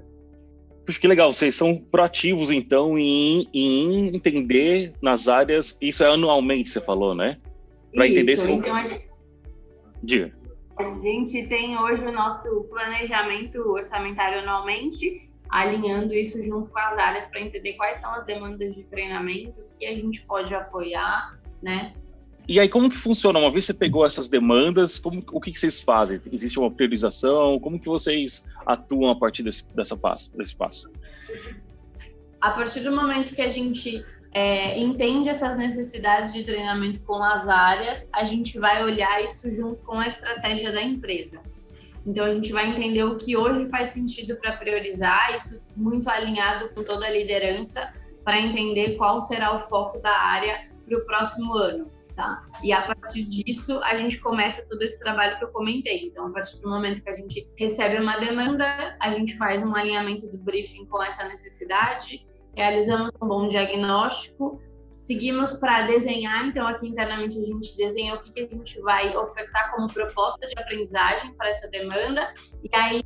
Puxa, 0.89 0.99
que 0.99 1.07
legal, 1.07 1.31
vocês 1.31 1.55
são 1.55 1.77
proativos 1.77 2.49
então 2.49 2.97
em, 2.97 3.47
em 3.53 4.07
entender 4.07 4.91
nas 4.99 5.27
áreas, 5.27 5.77
isso 5.79 6.03
é 6.03 6.07
anualmente, 6.07 6.71
você 6.71 6.81
falou, 6.81 7.13
né? 7.13 7.37
Para 7.93 8.07
entender 8.07 8.37
se 8.37 8.51
então 8.51 8.75
a 8.75 8.83
gente... 8.83 9.07
Diga. 10.01 10.33
A 10.79 10.83
gente 10.99 11.45
tem 11.45 11.77
hoje 11.77 12.03
o 12.03 12.11
nosso 12.11 12.63
planejamento 12.71 13.59
orçamentário 13.69 14.39
anualmente, 14.39 15.29
alinhando 15.51 16.11
isso 16.15 16.41
junto 16.41 16.71
com 16.71 16.79
as 16.79 16.97
áreas 16.97 17.27
para 17.27 17.41
entender 17.41 17.73
quais 17.73 17.97
são 17.97 18.11
as 18.15 18.25
demandas 18.25 18.73
de 18.73 18.83
treinamento 18.85 19.61
que 19.77 19.85
a 19.85 19.95
gente 19.95 20.25
pode 20.25 20.55
apoiar, 20.55 21.39
né? 21.61 21.93
E 22.49 22.59
aí, 22.59 22.67
como 22.67 22.89
que 22.89 22.97
funciona? 22.97 23.37
Uma 23.37 23.51
vez 23.51 23.65
você 23.65 23.75
pegou 23.75 24.03
essas 24.03 24.27
demandas, 24.27 24.97
como, 24.97 25.23
o 25.31 25.39
que, 25.39 25.51
que 25.51 25.59
vocês 25.59 25.83
fazem? 25.83 26.19
Existe 26.31 26.57
uma 26.57 26.71
priorização? 26.71 27.59
Como 27.59 27.79
que 27.79 27.85
vocês 27.85 28.49
atuam 28.65 29.11
a 29.11 29.15
partir 29.15 29.43
desse, 29.43 29.71
dessa 29.75 29.95
passo, 29.95 30.35
desse 30.35 30.55
passo? 30.55 30.89
A 32.41 32.49
partir 32.49 32.79
do 32.79 32.91
momento 32.91 33.35
que 33.35 33.41
a 33.43 33.49
gente 33.49 34.03
é, 34.33 34.79
entende 34.79 35.29
essas 35.29 35.55
necessidades 35.55 36.33
de 36.33 36.43
treinamento 36.43 36.99
com 37.01 37.21
as 37.21 37.47
áreas, 37.47 38.09
a 38.11 38.23
gente 38.23 38.57
vai 38.57 38.83
olhar 38.83 39.23
isso 39.23 39.47
junto 39.53 39.83
com 39.83 39.99
a 39.99 40.07
estratégia 40.07 40.71
da 40.71 40.81
empresa. 40.81 41.39
Então, 42.03 42.25
a 42.25 42.33
gente 42.33 42.51
vai 42.51 42.67
entender 42.67 43.03
o 43.03 43.15
que 43.15 43.37
hoje 43.37 43.69
faz 43.69 43.89
sentido 43.89 44.35
para 44.37 44.53
priorizar, 44.53 45.35
isso 45.35 45.61
muito 45.77 46.09
alinhado 46.09 46.69
com 46.69 46.83
toda 46.83 47.05
a 47.05 47.11
liderança, 47.11 47.93
para 48.23 48.41
entender 48.41 48.95
qual 48.95 49.21
será 49.21 49.55
o 49.55 49.59
foco 49.59 49.99
da 49.99 50.17
área 50.17 50.67
para 50.83 50.97
o 50.97 51.05
próximo 51.05 51.53
ano 51.53 51.98
tá? 52.19 52.43
E 52.61 52.73
a 52.73 52.81
partir 52.81 53.23
disso, 53.23 53.81
a 53.81 53.97
gente 53.97 54.19
começa 54.19 54.67
todo 54.67 54.81
esse 54.81 54.99
trabalho 54.99 55.37
que 55.37 55.45
eu 55.45 55.47
comentei. 55.49 56.07
Então, 56.07 56.27
a 56.27 56.31
partir 56.31 56.59
do 56.59 56.69
momento 56.69 57.01
que 57.01 57.09
a 57.09 57.13
gente 57.13 57.47
recebe 57.57 57.97
uma 57.97 58.17
demanda, 58.17 58.97
a 58.99 59.11
gente 59.11 59.37
faz 59.37 59.63
um 59.63 59.73
alinhamento 59.73 60.27
do 60.27 60.37
briefing 60.37 60.85
com 60.87 61.01
essa 61.01 61.25
necessidade, 61.29 62.27
realizamos 62.57 63.09
um 63.21 63.27
bom 63.27 63.47
diagnóstico, 63.47 64.61
seguimos 64.97 65.53
para 65.53 65.83
desenhar. 65.83 66.45
Então, 66.45 66.67
aqui 66.67 66.89
internamente, 66.89 67.39
a 67.39 67.43
gente 67.43 67.77
desenha 67.77 68.15
o 68.15 68.21
que, 68.21 68.33
que 68.33 68.41
a 68.41 68.47
gente 68.47 68.81
vai 68.81 69.15
ofertar 69.15 69.73
como 69.73 69.87
proposta 69.87 70.45
de 70.45 70.61
aprendizagem 70.61 71.33
para 71.35 71.47
essa 71.47 71.69
demanda, 71.69 72.33
e 72.61 72.75
aí 72.75 73.01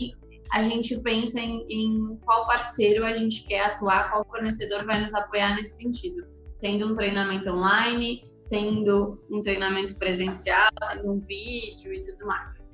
a 0.51 0.63
gente 0.63 0.99
pensa 1.01 1.39
em, 1.39 1.65
em 1.69 2.17
qual 2.25 2.47
parceiro 2.47 3.05
a 3.05 3.13
gente 3.13 3.43
quer 3.43 3.61
atuar, 3.61 4.09
qual 4.09 4.25
fornecedor 4.25 4.85
vai 4.85 5.03
nos 5.03 5.13
apoiar 5.13 5.55
nesse 5.55 5.77
sentido 5.77 6.33
sendo 6.63 6.87
um 6.87 6.95
treinamento 6.95 7.49
online, 7.49 8.23
sendo 8.39 9.21
um 9.29 9.41
treinamento 9.41 9.93
presencial, 9.95 10.69
sendo 10.81 11.11
um 11.11 11.19
vídeo 11.19 11.93
e 11.93 12.01
tudo 12.03 12.25
mais. 12.25 12.71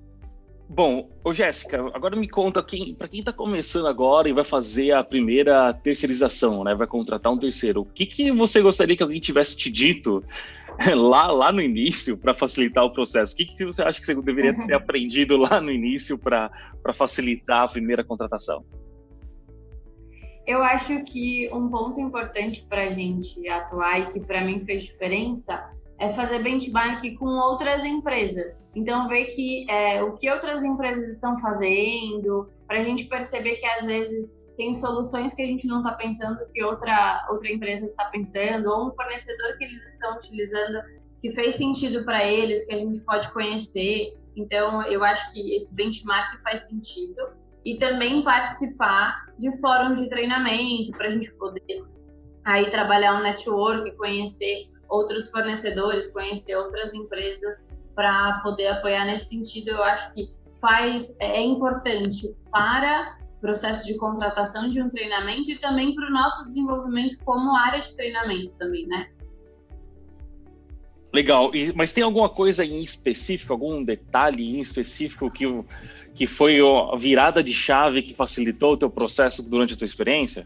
Bom, 0.69 1.09
ô 1.23 1.33
Jéssica, 1.33 1.83
agora 1.95 2.15
me 2.15 2.29
conta 2.29 2.61
quem, 2.61 2.93
para 2.93 3.07
quem 3.07 3.21
está 3.21 3.33
começando 3.33 3.87
agora 3.87 4.29
e 4.29 4.33
vai 4.33 4.43
fazer 4.43 4.91
a 4.91 5.03
primeira 5.03 5.73
terceirização, 5.73 6.63
né? 6.63 6.75
Vai 6.75 6.85
contratar 6.85 7.33
um 7.33 7.39
terceiro. 7.39 7.81
O 7.81 7.85
que, 7.85 8.05
que 8.05 8.31
você 8.31 8.61
gostaria 8.61 8.95
que 8.95 9.01
alguém 9.01 9.19
tivesse 9.19 9.57
te 9.57 9.71
dito 9.71 10.23
lá, 10.95 11.31
lá 11.31 11.51
no 11.51 11.59
início 11.59 12.15
para 12.15 12.35
facilitar 12.35 12.85
o 12.85 12.93
processo? 12.93 13.33
O 13.33 13.37
que, 13.37 13.45
que 13.45 13.65
você 13.65 13.81
acha 13.81 13.99
que 13.99 14.05
você 14.05 14.13
deveria 14.21 14.53
ter 14.67 14.75
aprendido 14.75 15.35
lá 15.35 15.59
no 15.59 15.71
início 15.71 16.15
para 16.15 16.51
facilitar 16.93 17.63
a 17.63 17.67
primeira 17.67 18.03
contratação? 18.03 18.63
Eu 20.49 20.63
acho 20.63 21.03
que 21.03 21.47
um 21.53 21.69
ponto 21.69 22.01
importante 22.01 22.65
para 22.67 22.85
a 22.85 22.89
gente 22.89 23.47
atuar 23.47 23.99
e 23.99 24.05
que 24.11 24.19
para 24.19 24.43
mim 24.43 24.65
fez 24.65 24.85
diferença 24.85 25.71
é 25.99 26.09
fazer 26.09 26.41
benchmark 26.41 27.03
com 27.19 27.27
outras 27.27 27.85
empresas. 27.85 28.65
Então, 28.73 29.07
ver 29.07 29.25
que 29.25 29.69
é, 29.69 30.01
o 30.01 30.13
que 30.13 30.27
outras 30.27 30.63
empresas 30.63 31.07
estão 31.13 31.37
fazendo, 31.37 32.49
para 32.65 32.79
a 32.79 32.83
gente 32.83 33.05
perceber 33.05 33.57
que 33.57 33.65
às 33.67 33.85
vezes 33.85 34.35
tem 34.57 34.73
soluções 34.73 35.35
que 35.35 35.43
a 35.43 35.45
gente 35.45 35.67
não 35.67 35.83
está 35.83 35.91
pensando 35.91 36.43
que 36.51 36.63
outra, 36.63 37.27
outra 37.29 37.51
empresa 37.51 37.85
está 37.85 38.05
pensando, 38.05 38.71
ou 38.71 38.87
um 38.87 38.91
fornecedor 38.93 39.55
que 39.55 39.65
eles 39.65 39.93
estão 39.93 40.15
utilizando 40.15 40.79
que 41.21 41.29
fez 41.29 41.57
sentido 41.57 42.03
para 42.03 42.25
eles, 42.25 42.65
que 42.65 42.73
a 42.73 42.77
gente 42.77 43.01
pode 43.01 43.31
conhecer. 43.31 44.17
Então, 44.35 44.81
eu 44.87 45.03
acho 45.03 45.31
que 45.31 45.55
esse 45.55 45.75
benchmark 45.75 46.41
faz 46.41 46.65
sentido 46.65 47.37
e 47.65 47.77
também 47.77 48.23
participar 48.23 49.27
de 49.37 49.55
fóruns 49.59 49.99
de 49.99 50.09
treinamento 50.09 50.91
para 50.91 51.07
a 51.07 51.11
gente 51.11 51.31
poder 51.33 51.83
aí 52.45 52.69
trabalhar 52.69 53.19
um 53.19 53.23
network, 53.23 53.91
conhecer 53.97 54.69
outros 54.89 55.29
fornecedores, 55.29 56.11
conhecer 56.11 56.55
outras 56.55 56.93
empresas 56.93 57.65
para 57.95 58.39
poder 58.41 58.67
apoiar 58.67 59.05
nesse 59.05 59.29
sentido. 59.29 59.69
Eu 59.71 59.83
acho 59.83 60.11
que 60.13 60.33
faz 60.59 61.15
é 61.19 61.41
importante 61.41 62.35
para 62.51 63.17
o 63.37 63.39
processo 63.39 63.85
de 63.85 63.97
contratação 63.97 64.69
de 64.69 64.81
um 64.81 64.89
treinamento 64.89 65.51
e 65.51 65.59
também 65.59 65.93
para 65.93 66.07
o 66.07 66.11
nosso 66.11 66.47
desenvolvimento 66.47 67.17
como 67.23 67.55
área 67.55 67.79
de 67.79 67.95
treinamento 67.95 68.53
também, 68.55 68.87
né? 68.87 69.09
Legal, 71.11 71.53
e, 71.55 71.73
mas 71.73 71.91
tem 71.91 72.03
alguma 72.03 72.29
coisa 72.29 72.63
em 72.63 72.83
específico, 72.83 73.51
algum 73.51 73.83
detalhe 73.83 74.57
em 74.57 74.61
específico 74.61 75.31
que, 75.31 75.45
que 76.13 76.27
foi 76.27 76.59
a 76.59 76.95
virada 76.95 77.41
de 77.41 77.51
chave 77.51 78.03
que 78.03 78.13
facilitou 78.13 78.73
o 78.73 78.77
teu 78.77 78.89
processo 78.89 79.47
durante 79.49 79.73
a 79.73 79.77
tua 79.77 79.85
experiência? 79.85 80.45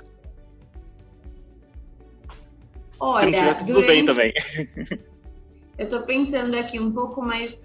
Olha, 2.98 3.26
tiver, 3.26 3.58
tudo 3.58 3.74
durante... 3.74 3.88
bem 3.88 4.06
também. 4.06 4.34
Eu 5.78 5.86
estou 5.86 6.04
pensando 6.04 6.56
aqui 6.56 6.80
um 6.80 6.92
pouco 6.92 7.22
mais 7.22 7.60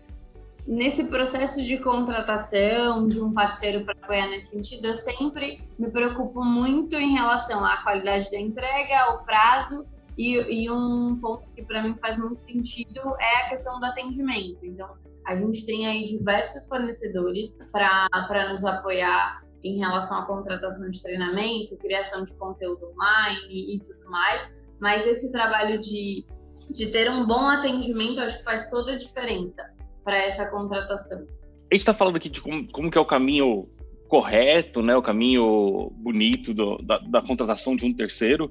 nesse 0.66 1.04
processo 1.04 1.62
de 1.62 1.78
contratação 1.78 3.06
de 3.06 3.20
um 3.20 3.32
parceiro 3.32 3.84
para 3.84 3.94
apoiar 4.02 4.26
nesse 4.28 4.48
sentido, 4.48 4.86
eu 4.86 4.94
sempre 4.94 5.62
me 5.78 5.90
preocupo 5.90 6.44
muito 6.44 6.94
em 6.96 7.12
relação 7.12 7.64
à 7.64 7.78
qualidade 7.78 8.30
da 8.30 8.38
entrega, 8.38 9.00
ao 9.00 9.24
prazo 9.24 9.86
e, 10.18 10.64
e 10.64 10.70
um 10.70 11.16
ponto 11.20 11.48
que 11.54 11.62
para 11.62 11.80
mim 11.80 11.94
faz 12.00 12.18
muito 12.18 12.40
sentido 12.40 13.00
é 13.20 13.46
a 13.46 13.48
questão 13.50 13.78
do 13.78 13.86
atendimento. 13.86 14.58
Então, 14.64 14.88
a 15.24 15.36
gente 15.36 15.64
tem 15.64 15.86
aí 15.86 16.04
diversos 16.06 16.66
fornecedores 16.66 17.56
para 17.70 18.50
nos 18.50 18.64
apoiar 18.64 19.44
em 19.62 19.78
relação 19.78 20.18
à 20.18 20.26
contratação 20.26 20.90
de 20.90 21.00
treinamento, 21.00 21.76
criação 21.76 22.24
de 22.24 22.36
conteúdo 22.36 22.92
online 22.92 23.74
e 23.74 23.78
tudo 23.78 24.10
mais, 24.10 24.52
mas 24.80 25.06
esse 25.06 25.30
trabalho 25.30 25.78
de, 25.78 26.24
de 26.70 26.86
ter 26.86 27.10
um 27.10 27.24
bom 27.24 27.46
atendimento 27.48 28.20
acho 28.20 28.38
que 28.38 28.44
faz 28.44 28.68
toda 28.68 28.92
a 28.92 28.96
diferença 28.96 29.62
para 30.02 30.16
essa 30.16 30.46
contratação. 30.46 31.26
A 31.70 31.74
gente 31.74 31.80
está 31.80 31.94
falando 31.94 32.16
aqui 32.16 32.28
de 32.28 32.40
como, 32.40 32.66
como 32.72 32.90
que 32.90 32.98
é 32.98 33.00
o 33.00 33.06
caminho 33.06 33.68
correto, 34.08 34.82
né, 34.82 34.96
o 34.96 35.02
caminho 35.02 35.92
bonito 35.96 36.54
do, 36.54 36.78
da, 36.78 36.98
da 36.98 37.20
contratação 37.20 37.76
de 37.76 37.84
um 37.84 37.92
terceiro, 37.92 38.50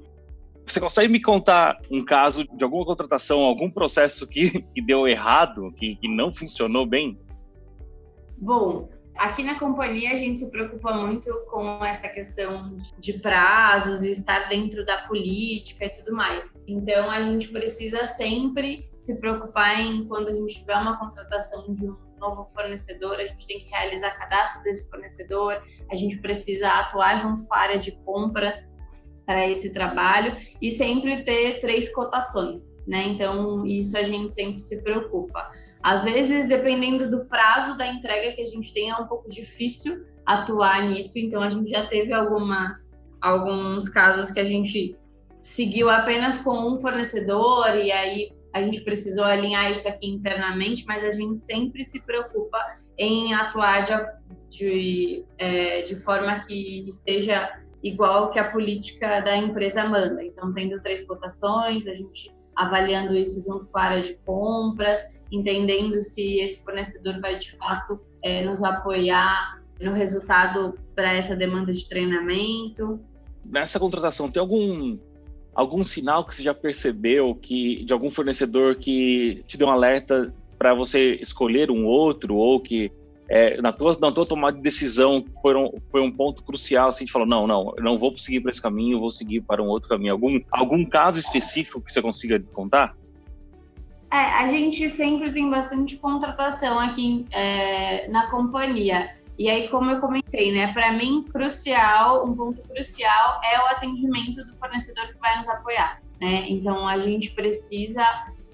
você 0.72 0.80
consegue 0.80 1.12
me 1.12 1.20
contar 1.20 1.78
um 1.90 2.04
caso 2.04 2.44
de 2.56 2.64
alguma 2.64 2.84
contratação, 2.84 3.40
algum 3.40 3.70
processo 3.70 4.26
que, 4.26 4.62
que 4.62 4.82
deu 4.82 5.06
errado, 5.06 5.72
que, 5.72 5.96
que 5.96 6.08
não 6.08 6.32
funcionou 6.32 6.86
bem? 6.86 7.18
Bom, 8.36 8.88
aqui 9.16 9.42
na 9.42 9.58
companhia 9.58 10.12
a 10.12 10.16
gente 10.16 10.38
se 10.38 10.50
preocupa 10.50 10.92
muito 10.92 11.28
com 11.50 11.84
essa 11.84 12.08
questão 12.08 12.78
de 12.98 13.14
prazos 13.14 14.02
estar 14.02 14.48
dentro 14.48 14.84
da 14.86 14.98
política 15.02 15.86
e 15.86 15.90
tudo 15.90 16.14
mais. 16.14 16.56
Então 16.66 17.10
a 17.10 17.22
gente 17.22 17.48
precisa 17.48 18.06
sempre 18.06 18.88
se 18.96 19.18
preocupar 19.18 19.80
em 19.80 20.06
quando 20.06 20.28
a 20.28 20.32
gente 20.32 20.60
tiver 20.60 20.76
uma 20.76 20.98
contratação 20.98 21.74
de 21.74 21.90
um 21.90 21.96
novo 22.18 22.46
fornecedor, 22.48 23.16
a 23.16 23.26
gente 23.26 23.46
tem 23.46 23.60
que 23.60 23.68
realizar 23.70 24.10
cadastro 24.10 24.62
desse 24.62 24.90
fornecedor, 24.90 25.62
a 25.90 25.96
gente 25.96 26.20
precisa 26.20 26.68
atuar 26.68 27.18
junto 27.18 27.44
com 27.44 27.54
a 27.54 27.58
área 27.58 27.78
de 27.78 27.92
compras 28.04 28.76
para 29.28 29.46
esse 29.46 29.74
trabalho 29.74 30.34
e 30.58 30.70
sempre 30.70 31.22
ter 31.22 31.60
três 31.60 31.92
cotações, 31.92 32.74
né? 32.86 33.08
Então, 33.08 33.66
isso 33.66 33.94
a 33.98 34.02
gente 34.02 34.34
sempre 34.34 34.58
se 34.58 34.82
preocupa. 34.82 35.52
Às 35.82 36.02
vezes, 36.02 36.48
dependendo 36.48 37.10
do 37.10 37.26
prazo 37.26 37.76
da 37.76 37.86
entrega 37.86 38.34
que 38.34 38.40
a 38.40 38.46
gente 38.46 38.72
tem, 38.72 38.88
é 38.88 38.96
um 38.96 39.06
pouco 39.06 39.28
difícil 39.28 40.02
atuar 40.24 40.88
nisso, 40.88 41.12
então 41.18 41.42
a 41.42 41.50
gente 41.50 41.68
já 41.68 41.86
teve 41.86 42.10
algumas 42.10 42.96
alguns 43.20 43.88
casos 43.88 44.30
que 44.30 44.40
a 44.40 44.44
gente 44.44 44.96
seguiu 45.42 45.90
apenas 45.90 46.38
com 46.38 46.56
um 46.56 46.78
fornecedor 46.78 47.76
e 47.76 47.92
aí 47.92 48.32
a 48.54 48.62
gente 48.62 48.80
precisou 48.80 49.24
alinhar 49.24 49.70
isso 49.70 49.86
aqui 49.86 50.08
internamente, 50.08 50.84
mas 50.86 51.04
a 51.04 51.10
gente 51.10 51.44
sempre 51.44 51.84
se 51.84 52.00
preocupa 52.00 52.58
em 52.96 53.34
atuar 53.34 53.82
de, 53.82 53.92
de, 54.48 55.24
é, 55.36 55.82
de 55.82 55.96
forma 55.96 56.40
que 56.46 56.88
esteja 56.88 57.50
igual 57.82 58.30
que 58.30 58.38
a 58.38 58.50
política 58.50 59.20
da 59.20 59.36
empresa 59.36 59.84
manda. 59.84 60.24
Então, 60.24 60.52
tendo 60.52 60.80
três 60.80 61.06
cotações, 61.06 61.86
a 61.86 61.94
gente 61.94 62.30
avaliando 62.56 63.14
isso 63.14 63.40
junto 63.40 63.66
com 63.66 63.78
a 63.78 63.82
área 63.82 64.02
de 64.02 64.14
compras, 64.26 65.00
entendendo 65.30 66.00
se 66.02 66.40
esse 66.40 66.62
fornecedor 66.64 67.20
vai 67.20 67.38
de 67.38 67.56
fato 67.56 68.00
é, 68.22 68.44
nos 68.44 68.64
apoiar 68.64 69.62
no 69.80 69.92
resultado 69.92 70.74
para 70.94 71.14
essa 71.14 71.36
demanda 71.36 71.72
de 71.72 71.88
treinamento. 71.88 73.00
Nessa 73.44 73.78
contratação, 73.78 74.30
tem 74.30 74.40
algum 74.40 74.98
algum 75.54 75.82
sinal 75.82 76.24
que 76.24 76.36
você 76.36 76.42
já 76.42 76.54
percebeu 76.54 77.34
que 77.34 77.84
de 77.84 77.92
algum 77.92 78.12
fornecedor 78.12 78.76
que 78.76 79.42
te 79.48 79.58
deu 79.58 79.66
um 79.66 79.72
alerta 79.72 80.32
para 80.56 80.72
você 80.72 81.14
escolher 81.14 81.68
um 81.68 81.84
outro 81.84 82.36
ou 82.36 82.60
que 82.60 82.92
é, 83.28 83.60
na, 83.60 83.72
tua, 83.72 83.96
na 84.00 84.10
tua 84.10 84.24
tomada 84.24 84.56
de 84.56 84.62
decisão 84.62 85.22
foram, 85.42 85.72
foi 85.90 86.00
um 86.00 86.10
ponto 86.10 86.42
crucial, 86.42 86.88
assim, 86.88 87.04
de 87.04 87.12
falar, 87.12 87.26
não, 87.26 87.46
não, 87.46 87.74
eu 87.76 87.84
não 87.84 87.96
vou 87.96 88.16
seguir 88.16 88.40
para 88.40 88.50
esse 88.50 88.62
caminho, 88.62 88.98
vou 88.98 89.12
seguir 89.12 89.42
para 89.42 89.62
um 89.62 89.66
outro 89.66 89.88
caminho. 89.88 90.12
Algum, 90.12 90.40
algum 90.50 90.84
caso 90.84 91.18
específico 91.18 91.80
que 91.80 91.92
você 91.92 92.00
consiga 92.00 92.40
contar? 92.54 92.96
É, 94.10 94.16
a 94.16 94.48
gente 94.48 94.88
sempre 94.88 95.30
tem 95.30 95.50
bastante 95.50 95.96
contratação 95.96 96.78
aqui 96.78 97.26
é, 97.30 98.08
na 98.08 98.30
companhia. 98.30 99.10
E 99.38 99.50
aí, 99.50 99.68
como 99.68 99.90
eu 99.90 100.00
comentei, 100.00 100.50
né, 100.50 100.72
para 100.72 100.92
mim, 100.94 101.22
crucial, 101.22 102.26
um 102.26 102.34
ponto 102.34 102.62
crucial 102.62 103.40
é 103.44 103.60
o 103.60 103.66
atendimento 103.66 104.42
do 104.44 104.56
fornecedor 104.56 105.06
que 105.08 105.18
vai 105.20 105.36
nos 105.36 105.48
apoiar, 105.48 106.02
né? 106.18 106.48
Então, 106.48 106.88
a 106.88 106.98
gente 106.98 107.30
precisa 107.32 108.02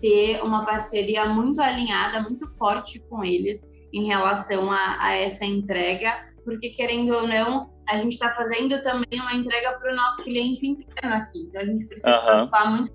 ter 0.00 0.42
uma 0.42 0.66
parceria 0.66 1.24
muito 1.26 1.62
alinhada, 1.62 2.20
muito 2.20 2.46
forte 2.48 2.98
com 3.08 3.24
eles 3.24 3.66
em 3.94 4.06
relação 4.06 4.70
a, 4.70 4.96
a 5.00 5.14
essa 5.14 5.44
entrega, 5.44 6.12
porque 6.44 6.70
querendo 6.70 7.14
ou 7.14 7.28
não, 7.28 7.70
a 7.88 7.96
gente 7.98 8.12
está 8.12 8.32
fazendo 8.32 8.82
também 8.82 9.20
uma 9.20 9.34
entrega 9.34 9.72
para 9.78 9.92
o 9.92 9.96
nosso 9.96 10.24
cliente 10.24 10.66
interno 10.66 11.14
aqui. 11.14 11.44
Então 11.48 11.62
a 11.62 11.64
gente 11.64 11.86
precisa 11.86 12.18
uhum. 12.18 12.24
preocupar 12.24 12.70
muito 12.70 12.92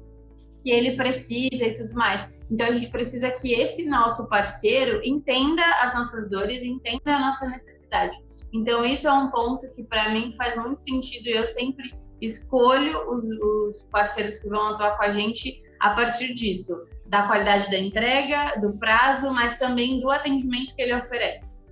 que 0.62 0.70
ele 0.72 0.98
precisa 0.98 1.64
e 1.64 1.74
tudo 1.74 1.94
mais. 1.94 2.28
Então 2.52 2.68
a 2.68 2.72
gente 2.72 2.90
precisa 2.90 3.32
que 3.32 3.54
esse 3.54 3.88
nosso 3.88 4.28
parceiro 4.28 5.00
entenda 5.06 5.64
as 5.82 5.94
nossas 5.94 6.30
dores, 6.30 6.62
entenda 6.64 7.16
a 7.16 7.20
nossa 7.20 7.48
necessidade. 7.48 8.18
Então 8.52 8.84
isso 8.84 9.08
é 9.08 9.14
um 9.14 9.30
ponto 9.30 9.70
que 9.74 9.84
para 9.84 10.12
mim 10.12 10.34
faz 10.34 10.56
muito 10.58 10.82
sentido. 10.82 11.28
Eu 11.28 11.48
sempre 11.48 11.94
escolho 12.20 13.10
os, 13.10 13.24
os 13.24 13.84
parceiros 13.90 14.40
que 14.40 14.50
vão 14.50 14.68
atuar 14.70 14.98
com 14.98 15.04
a 15.04 15.14
gente 15.14 15.64
a 15.80 15.92
partir 15.92 16.34
disso 16.34 16.76
da 17.10 17.24
qualidade 17.24 17.70
da 17.72 17.80
entrega, 17.80 18.56
do 18.62 18.78
prazo, 18.78 19.32
mas 19.32 19.58
também 19.58 20.00
do 20.00 20.12
atendimento 20.12 20.76
que 20.76 20.82
ele 20.82 20.94
oferece. 20.94 21.66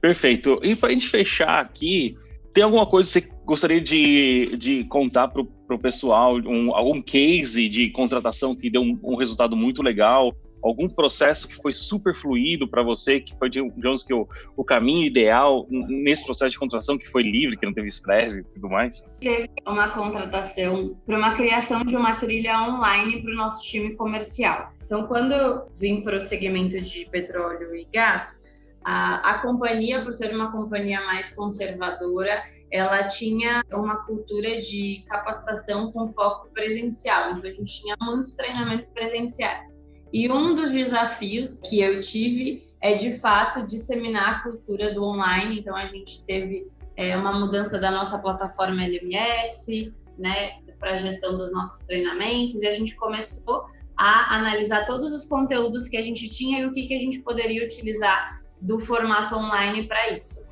Perfeito. 0.00 0.58
E 0.62 0.74
para 0.74 0.88
a 0.88 0.92
gente 0.92 1.08
fechar 1.08 1.60
aqui, 1.60 2.16
tem 2.54 2.64
alguma 2.64 2.86
coisa 2.86 3.20
que 3.20 3.28
você 3.28 3.34
gostaria 3.44 3.80
de, 3.80 4.56
de 4.56 4.84
contar 4.84 5.28
para 5.28 5.42
o 5.42 5.78
pessoal, 5.78 6.36
um, 6.36 6.74
algum 6.74 7.02
case 7.02 7.68
de 7.68 7.90
contratação 7.90 8.54
que 8.54 8.70
deu 8.70 8.80
um, 8.80 8.98
um 9.02 9.16
resultado 9.16 9.54
muito 9.54 9.82
legal? 9.82 10.34
Algum 10.62 10.88
processo 10.88 11.48
que 11.48 11.54
foi 11.56 11.72
super 11.72 12.14
fluido 12.14 12.68
para 12.68 12.82
você, 12.82 13.20
que 13.20 13.36
foi, 13.38 13.48
digamos 13.48 14.02
que 14.02 14.12
o, 14.12 14.28
o 14.56 14.64
caminho 14.64 15.06
ideal 15.06 15.66
nesse 15.70 16.24
processo 16.24 16.52
de 16.52 16.58
contratação, 16.58 16.98
que 16.98 17.08
foi 17.08 17.22
livre, 17.22 17.56
que 17.56 17.66
não 17.66 17.72
teve 17.72 17.88
estresse 17.88 18.40
e 18.40 18.44
tudo 18.44 18.68
mais? 18.68 19.08
Teve 19.20 19.48
uma 19.66 19.90
contratação 19.90 20.96
para 21.06 21.16
uma 21.16 21.34
criação 21.36 21.84
de 21.84 21.96
uma 21.96 22.16
trilha 22.16 22.60
online 22.62 23.22
para 23.22 23.32
o 23.32 23.36
nosso 23.36 23.62
time 23.62 23.94
comercial. 23.94 24.72
Então, 24.84 25.06
quando 25.06 25.32
eu 25.32 25.68
vim 25.78 26.00
para 26.00 26.16
o 26.16 26.20
segmento 26.20 26.80
de 26.80 27.06
petróleo 27.10 27.74
e 27.74 27.86
gás, 27.92 28.42
a, 28.84 29.32
a 29.32 29.38
companhia, 29.40 30.02
por 30.02 30.12
ser 30.12 30.34
uma 30.34 30.50
companhia 30.50 31.00
mais 31.02 31.34
conservadora, 31.34 32.42
ela 32.70 33.06
tinha 33.08 33.62
uma 33.72 33.96
cultura 34.04 34.60
de 34.60 35.04
capacitação 35.06 35.92
com 35.92 36.08
foco 36.08 36.48
presencial. 36.52 37.32
Então, 37.32 37.50
a 37.50 37.54
gente 37.54 37.80
tinha 37.80 37.96
muitos 38.00 38.34
treinamentos 38.34 38.88
presenciais. 38.88 39.77
E 40.12 40.30
um 40.30 40.54
dos 40.54 40.72
desafios 40.72 41.60
que 41.60 41.80
eu 41.80 42.00
tive 42.00 42.68
é, 42.80 42.94
de 42.94 43.18
fato, 43.18 43.66
disseminar 43.66 44.36
a 44.36 44.42
cultura 44.42 44.94
do 44.94 45.04
online. 45.04 45.58
Então, 45.58 45.74
a 45.74 45.86
gente 45.86 46.22
teve 46.24 46.68
é, 46.96 47.16
uma 47.16 47.38
mudança 47.38 47.78
da 47.78 47.90
nossa 47.90 48.18
plataforma 48.18 48.82
LMS, 48.82 49.92
né, 50.18 50.60
para 50.78 50.92
a 50.92 50.96
gestão 50.96 51.36
dos 51.36 51.52
nossos 51.52 51.86
treinamentos, 51.86 52.62
e 52.62 52.66
a 52.66 52.74
gente 52.74 52.94
começou 52.96 53.66
a 53.96 54.36
analisar 54.36 54.86
todos 54.86 55.12
os 55.12 55.26
conteúdos 55.26 55.88
que 55.88 55.96
a 55.96 56.02
gente 56.02 56.30
tinha 56.30 56.60
e 56.60 56.66
o 56.66 56.72
que, 56.72 56.86
que 56.86 56.94
a 56.94 57.00
gente 57.00 57.20
poderia 57.20 57.64
utilizar 57.64 58.40
do 58.60 58.78
formato 58.78 59.34
online 59.34 59.88
para 59.88 60.12
isso. 60.12 60.46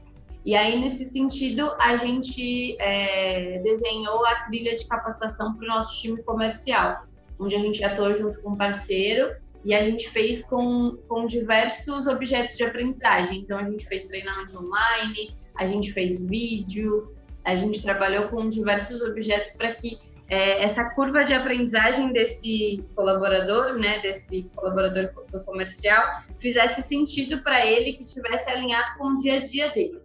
E 0.44 0.54
aí, 0.54 0.78
nesse 0.78 1.04
sentido, 1.06 1.72
a 1.78 1.96
gente 1.96 2.76
é, 2.80 3.60
desenhou 3.60 4.24
a 4.26 4.44
trilha 4.44 4.76
de 4.76 4.86
capacitação 4.86 5.54
para 5.54 5.64
o 5.64 5.68
nosso 5.68 6.00
time 6.00 6.22
comercial, 6.22 7.04
onde 7.38 7.54
a 7.54 7.58
gente 7.58 7.82
atuou 7.82 8.14
junto 8.14 8.40
com 8.40 8.50
um 8.50 8.56
parceiro 8.56 9.34
e 9.66 9.74
a 9.74 9.82
gente 9.82 10.08
fez 10.10 10.44
com, 10.44 10.96
com 11.08 11.26
diversos 11.26 12.06
objetos 12.06 12.56
de 12.56 12.62
aprendizagem. 12.62 13.40
Então, 13.40 13.58
a 13.58 13.68
gente 13.68 13.84
fez 13.84 14.06
treinamento 14.06 14.56
online, 14.56 15.36
a 15.56 15.66
gente 15.66 15.92
fez 15.92 16.24
vídeo, 16.24 17.12
a 17.44 17.56
gente 17.56 17.82
trabalhou 17.82 18.28
com 18.28 18.48
diversos 18.48 19.02
objetos 19.02 19.50
para 19.50 19.74
que 19.74 19.98
é, 20.28 20.62
essa 20.62 20.84
curva 20.90 21.24
de 21.24 21.34
aprendizagem 21.34 22.12
desse 22.12 22.80
colaborador, 22.94 23.76
né, 23.76 23.98
desse 24.02 24.48
colaborador 24.54 25.10
do 25.32 25.40
comercial, 25.40 26.22
fizesse 26.38 26.80
sentido 26.80 27.42
para 27.42 27.66
ele, 27.66 27.94
que 27.94 28.04
tivesse 28.04 28.48
alinhado 28.48 28.96
com 28.96 29.08
o 29.08 29.16
dia 29.16 29.38
a 29.38 29.40
dia 29.40 29.68
dele. 29.72 30.00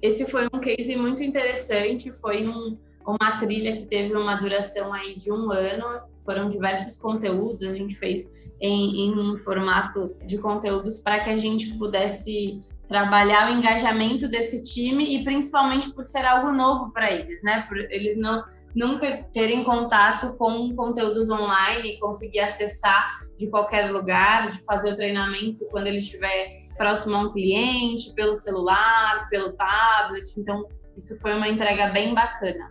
Esse 0.00 0.24
foi 0.24 0.46
um 0.46 0.58
case 0.58 0.96
muito 0.96 1.22
interessante, 1.22 2.10
foi 2.12 2.48
um, 2.48 2.78
uma 3.06 3.38
trilha 3.38 3.76
que 3.76 3.84
teve 3.84 4.14
uma 4.14 4.36
duração 4.36 4.90
aí 4.90 5.18
de 5.18 5.30
um 5.30 5.52
ano. 5.52 6.00
Foram 6.24 6.48
diversos 6.48 6.96
conteúdos, 6.96 7.62
a 7.62 7.74
gente 7.74 7.94
fez 7.94 8.30
em, 8.60 9.06
em 9.06 9.18
um 9.18 9.36
formato 9.36 10.16
de 10.24 10.38
conteúdos 10.38 10.98
para 10.98 11.20
que 11.20 11.30
a 11.30 11.36
gente 11.36 11.76
pudesse 11.78 12.62
trabalhar 12.88 13.50
o 13.50 13.54
engajamento 13.58 14.28
desse 14.28 14.62
time 14.62 15.16
e 15.16 15.24
principalmente 15.24 15.92
por 15.92 16.04
ser 16.04 16.24
algo 16.24 16.52
novo 16.52 16.92
para 16.92 17.10
eles, 17.10 17.42
né? 17.42 17.64
Por 17.68 17.78
eles 17.78 18.16
não 18.16 18.44
nunca 18.74 19.24
terem 19.32 19.64
contato 19.64 20.34
com 20.36 20.76
conteúdos 20.76 21.30
online 21.30 21.94
e 21.94 21.98
conseguir 21.98 22.40
acessar 22.40 23.20
de 23.38 23.48
qualquer 23.48 23.90
lugar, 23.90 24.50
de 24.50 24.58
fazer 24.64 24.92
o 24.92 24.96
treinamento 24.96 25.64
quando 25.70 25.86
ele 25.86 25.96
estiver 25.96 26.66
próximo 26.76 27.16
a 27.16 27.20
um 27.20 27.32
cliente, 27.32 28.12
pelo 28.12 28.36
celular, 28.36 29.26
pelo 29.30 29.54
tablet. 29.54 30.28
Então, 30.38 30.66
isso 30.94 31.18
foi 31.20 31.34
uma 31.34 31.48
entrega 31.48 31.88
bem 31.88 32.14
bacana. 32.14 32.68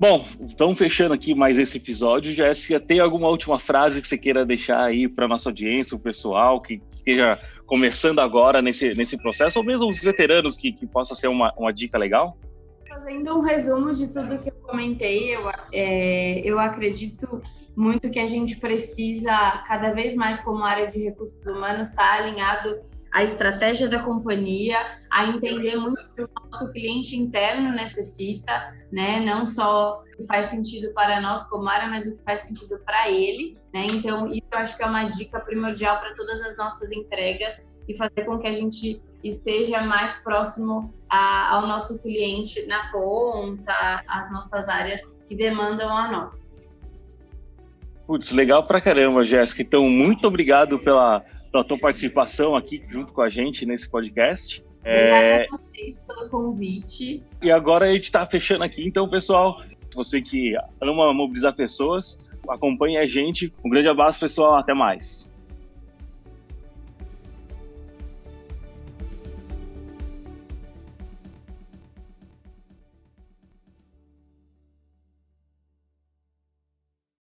Bom, 0.00 0.24
estamos 0.46 0.78
fechando 0.78 1.12
aqui 1.12 1.34
mais 1.34 1.58
esse 1.58 1.76
episódio. 1.76 2.32
Jéssica, 2.32 2.78
tem 2.78 3.00
alguma 3.00 3.28
última 3.28 3.58
frase 3.58 4.00
que 4.00 4.06
você 4.06 4.16
queira 4.16 4.46
deixar 4.46 4.80
aí 4.84 5.08
para 5.08 5.26
nossa 5.26 5.48
audiência, 5.48 5.96
o 5.96 6.00
pessoal 6.00 6.62
que 6.62 6.80
esteja 6.92 7.36
começando 7.66 8.20
agora 8.20 8.62
nesse, 8.62 8.94
nesse 8.94 9.18
processo, 9.18 9.58
ou 9.58 9.64
mesmo 9.64 9.90
os 9.90 10.00
veteranos 10.00 10.56
que, 10.56 10.72
que 10.72 10.86
possa 10.86 11.16
ser 11.16 11.26
uma, 11.26 11.52
uma 11.58 11.72
dica 11.72 11.98
legal? 11.98 12.38
Fazendo 12.88 13.38
um 13.38 13.40
resumo 13.40 13.92
de 13.92 14.06
tudo 14.06 14.38
que 14.38 14.50
eu 14.50 14.54
comentei, 14.62 15.34
eu, 15.34 15.50
é, 15.72 16.40
eu 16.44 16.60
acredito 16.60 17.42
muito 17.76 18.08
que 18.08 18.20
a 18.20 18.26
gente 18.26 18.56
precisa, 18.56 19.64
cada 19.66 19.92
vez 19.92 20.14
mais 20.14 20.38
como 20.38 20.62
área 20.62 20.86
de 20.86 21.02
recursos 21.02 21.44
humanos, 21.44 21.88
estar 21.88 22.18
tá 22.18 22.24
alinhado 22.24 22.76
à 23.12 23.22
estratégia 23.22 23.88
da 23.88 24.02
companhia, 24.02 24.78
a 25.10 25.26
entender 25.26 25.76
muito 25.76 26.00
o 26.00 26.14
que 26.14 26.22
o 26.22 26.30
nosso 26.50 26.72
cliente 26.72 27.16
interno 27.16 27.72
necessita, 27.72 28.74
né? 28.92 29.20
Não 29.20 29.46
só 29.46 30.02
o 30.02 30.16
que 30.16 30.26
faz 30.26 30.48
sentido 30.48 30.92
para 30.94 31.20
nós 31.20 31.44
como 31.48 31.68
área, 31.68 31.88
mas 31.88 32.06
o 32.06 32.16
que 32.16 32.22
faz 32.22 32.40
sentido 32.40 32.78
para 32.84 33.10
ele, 33.10 33.56
né? 33.72 33.86
Então, 33.90 34.26
isso 34.26 34.46
eu 34.52 34.58
acho 34.58 34.76
que 34.76 34.82
é 34.82 34.86
uma 34.86 35.04
dica 35.04 35.40
primordial 35.40 35.98
para 35.98 36.14
todas 36.14 36.40
as 36.42 36.56
nossas 36.56 36.92
entregas 36.92 37.64
e 37.88 37.96
fazer 37.96 38.24
com 38.24 38.38
que 38.38 38.46
a 38.46 38.54
gente 38.54 39.02
esteja 39.24 39.80
mais 39.80 40.14
próximo 40.16 40.92
a, 41.08 41.54
ao 41.54 41.66
nosso 41.66 41.98
cliente 42.00 42.66
na 42.66 42.90
ponta, 42.90 44.04
as 44.06 44.30
nossas 44.30 44.68
áreas 44.68 45.00
que 45.28 45.34
demandam 45.34 45.90
a 45.90 46.10
nós. 46.10 46.56
Putz, 48.06 48.32
legal 48.32 48.64
pra 48.64 48.80
caramba, 48.80 49.24
Jéssica. 49.24 49.60
Então, 49.60 49.88
muito 49.88 50.26
obrigado 50.26 50.78
pela, 50.78 51.22
pela 51.50 51.64
tua 51.64 51.78
participação 51.78 52.56
aqui 52.56 52.82
junto 52.88 53.12
com 53.12 53.22
a 53.22 53.28
gente 53.28 53.64
nesse 53.66 53.90
podcast. 53.90 54.64
Obrigada 54.80 55.24
é... 55.24 55.44
a 55.44 55.50
vocês 55.50 55.96
pelo 56.06 56.28
convite. 56.28 57.22
E 57.42 57.50
agora 57.50 57.86
a 57.86 57.92
gente 57.92 58.04
está 58.04 58.24
fechando 58.26 58.64
aqui. 58.64 58.86
Então, 58.86 59.08
pessoal, 59.08 59.62
você 59.94 60.20
que 60.20 60.54
ama 60.80 61.12
mobilizar 61.12 61.54
pessoas, 61.54 62.30
acompanhe 62.48 62.96
a 62.96 63.06
gente. 63.06 63.52
Um 63.64 63.70
grande 63.70 63.88
abraço, 63.88 64.18
pessoal. 64.18 64.56
Até 64.56 64.74
mais. 64.74 65.30